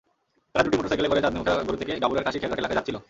[0.53, 2.97] তারা দুটি মোটরসাইকেলে করে চাঁদনীমুখা থেকে গাবুরার কাশির খেয়াঘাট এলাকা যাচ্ছিল।